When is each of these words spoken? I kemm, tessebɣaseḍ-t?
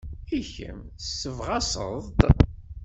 I 0.37 0.39
kemm, 0.51 0.79
tessebɣaseḍ-t? 0.99 2.19